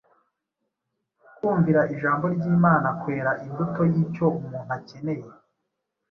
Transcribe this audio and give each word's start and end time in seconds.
kumvira 1.35 1.81
ijambo 1.93 2.25
ry’imana 2.35 2.87
kwera 3.01 3.31
imbuto 3.45 3.81
y’icyo 3.93 4.25
umuntu 4.39 4.71
akeneye 4.77 5.27